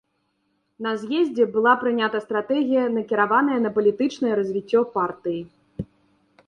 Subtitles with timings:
[0.85, 5.41] На з'ездзе была прынята стратэгія накіраваная на палітычнае развіццё партыі.